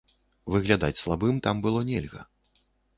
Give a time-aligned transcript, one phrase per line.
[0.53, 2.29] Выглядаць слабым там было нельга.